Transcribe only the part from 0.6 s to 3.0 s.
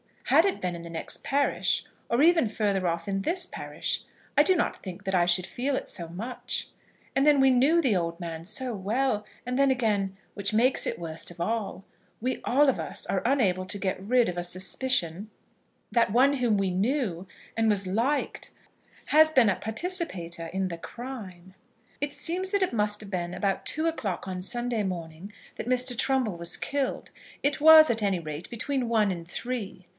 been in the next parish, or even further